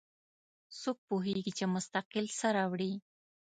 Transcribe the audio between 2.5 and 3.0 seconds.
راوړي